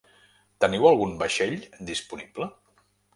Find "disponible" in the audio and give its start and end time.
1.91-2.49